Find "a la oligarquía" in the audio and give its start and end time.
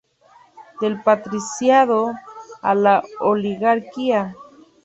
2.63-4.35